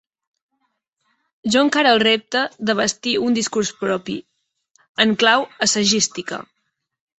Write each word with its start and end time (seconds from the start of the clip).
Jo 1.55 1.61
encare 1.65 1.91
el 1.97 2.01
repte 2.05 2.41
de 2.71 2.77
bastir 2.81 3.13
un 3.27 3.37
discurs 3.37 3.71
propi, 3.85 4.17
en 5.07 5.15
clau 5.27 5.49
assagística. 5.69 6.45